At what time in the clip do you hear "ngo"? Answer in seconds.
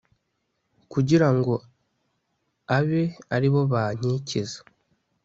1.35-1.53